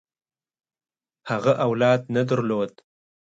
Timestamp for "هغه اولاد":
1.29-2.01